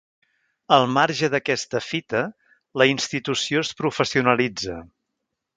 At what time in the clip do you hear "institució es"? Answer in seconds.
2.95-3.73